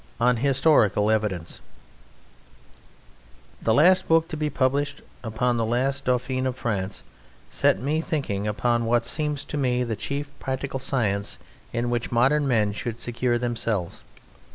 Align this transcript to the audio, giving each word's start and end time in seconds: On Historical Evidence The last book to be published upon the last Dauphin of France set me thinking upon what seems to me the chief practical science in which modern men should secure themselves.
On 0.19 0.37
Historical 0.37 1.11
Evidence 1.11 1.61
The 3.61 3.71
last 3.71 4.07
book 4.07 4.27
to 4.29 4.35
be 4.35 4.49
published 4.49 5.03
upon 5.23 5.57
the 5.57 5.63
last 5.63 6.05
Dauphin 6.05 6.47
of 6.47 6.57
France 6.57 7.03
set 7.51 7.79
me 7.79 8.01
thinking 8.01 8.47
upon 8.47 8.85
what 8.85 9.05
seems 9.05 9.45
to 9.45 9.57
me 9.57 9.83
the 9.83 9.95
chief 9.95 10.31
practical 10.39 10.79
science 10.79 11.37
in 11.71 11.91
which 11.91 12.11
modern 12.11 12.47
men 12.47 12.71
should 12.71 12.99
secure 12.99 13.37
themselves. 13.37 14.01